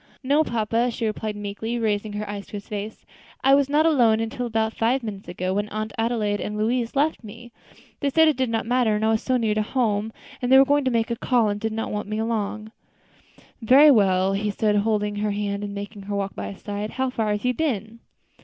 "No, 0.23 0.43
papa," 0.43 0.89
she 0.89 1.05
replied 1.05 1.35
meekly, 1.35 1.77
raising 1.77 2.13
her 2.13 2.27
eyes 2.27 2.47
to 2.47 2.53
his 2.53 2.67
face, 2.67 3.05
"I 3.43 3.53
was 3.53 3.69
not 3.69 3.85
alone 3.85 4.19
until 4.19 4.47
about 4.47 4.73
five 4.73 5.03
minutes 5.03 5.27
ago, 5.27 5.53
when 5.53 5.69
Aunt 5.69 5.93
Adelaide 5.95 6.41
and 6.41 6.57
Louise 6.57 6.95
left 6.95 7.23
me. 7.23 7.51
They 7.99 8.09
said 8.09 8.27
it 8.27 8.35
did 8.35 8.49
not 8.49 8.65
matter, 8.65 8.95
as 8.95 9.03
I 9.03 9.09
was 9.09 9.21
so 9.21 9.37
near 9.37 9.53
home; 9.61 10.11
and 10.41 10.51
they 10.51 10.57
were 10.57 10.65
going 10.65 10.85
to 10.85 10.89
make 10.89 11.11
a 11.11 11.15
call, 11.15 11.49
and 11.49 11.59
did 11.59 11.71
not 11.71 11.91
want 11.91 12.07
me 12.09 12.17
along." 12.17 12.71
"Very 13.61 13.91
well," 13.91 14.33
he 14.33 14.49
said, 14.49 14.71
taking 14.71 14.81
hold 14.81 15.03
of 15.03 15.17
her 15.17 15.29
hand 15.29 15.63
and 15.63 15.75
making 15.75 16.01
her 16.01 16.15
walk 16.15 16.33
by 16.33 16.51
his 16.53 16.63
side. 16.63 16.89
"How 16.89 17.11
far 17.11 17.29
have 17.29 17.45
you 17.45 17.53
been?" 17.53 17.99